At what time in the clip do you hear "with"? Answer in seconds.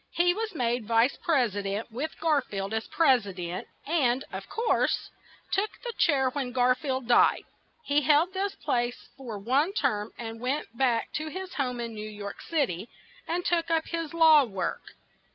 1.91-2.19